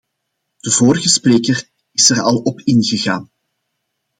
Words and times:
De 0.63 0.71
vorige 0.71 1.09
spreker 1.09 1.69
is 1.91 2.09
er 2.09 2.21
al 2.21 2.37
op 2.41 2.59
ingegaan. 2.59 3.31